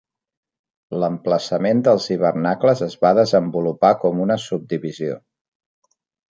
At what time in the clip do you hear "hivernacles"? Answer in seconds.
2.15-2.83